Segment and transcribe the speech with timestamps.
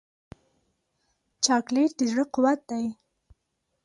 [1.45, 2.85] چاکلېټ د زړه قوت دی.